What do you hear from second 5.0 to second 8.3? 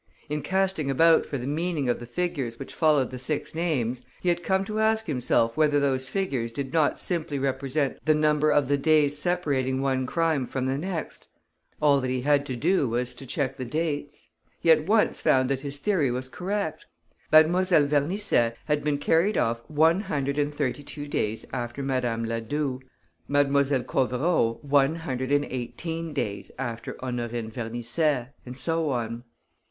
himself whether those figures did not simply represent the